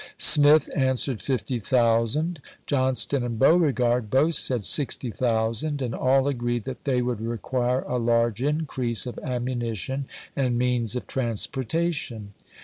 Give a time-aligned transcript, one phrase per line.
[0.17, 4.61] Smith answered" fifty thousand"; Johnston and Beauregard both johnst^^n.
[4.61, 9.19] ^^id "sixty thousand"; and all agi'eed that they ofMuuary would requu'e a large increase of
[9.19, 10.57] ammunition and tioS""r76.
[10.57, 12.33] means of transportation.